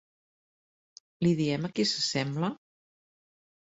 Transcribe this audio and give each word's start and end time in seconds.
Li 1.25 1.35
diem 1.43 1.71
a 1.71 1.73
qui 1.77 1.89
s'assembla? 1.93 2.55